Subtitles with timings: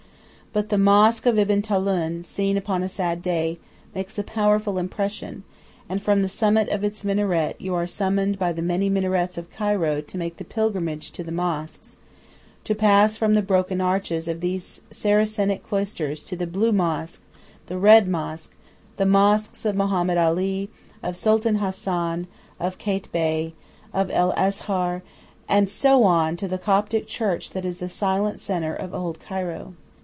[0.53, 3.57] But the mosque of Ibn Tulun, seen upon a sad day,
[3.95, 5.43] makes a powerful impression,
[5.87, 9.49] and from the summit of its minaret you are summoned by the many minarets of
[9.49, 11.95] Cairo to make the pilgrimage of the mosques,
[12.65, 17.21] to pass from the "broken arches" of these Saracenic cloisters to the "Blue Mosque,"
[17.67, 18.53] the "Red Mosque,"
[18.97, 20.69] the mosques of Mohammed Ali,
[21.01, 22.27] of Sultan Hassan,
[22.59, 23.53] of Kait Bey,
[23.93, 25.01] of El Azhar,
[25.47, 29.75] and so on to the Coptic church that is the silent centre of "old Cairo."